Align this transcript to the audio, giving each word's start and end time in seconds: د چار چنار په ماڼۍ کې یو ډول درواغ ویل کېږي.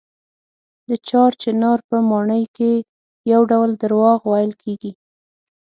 د 0.89 0.91
چار 1.09 1.31
چنار 1.41 1.79
په 1.89 1.95
ماڼۍ 2.09 2.43
کې 2.55 2.71
یو 3.31 3.41
ډول 3.51 3.69
درواغ 3.83 4.19
ویل 4.31 4.51
کېږي. 4.63 4.91